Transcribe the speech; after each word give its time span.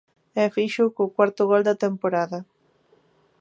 E 0.41 0.43
fíxoo 0.55 0.93
co 0.95 1.13
cuarto 1.15 1.41
gol 1.51 1.61
da 1.67 1.79
temporada. 1.85 2.39